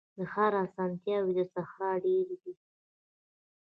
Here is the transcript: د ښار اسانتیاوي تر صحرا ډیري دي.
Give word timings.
د 0.17 0.19
ښار 0.31 0.53
اسانتیاوي 0.65 1.33
تر 1.37 1.45
صحرا 1.53 1.91
ډیري 2.03 2.35
دي. 2.43 2.53